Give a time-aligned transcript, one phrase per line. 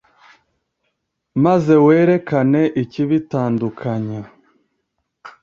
[1.43, 4.21] maze werekane ikibitandukanya,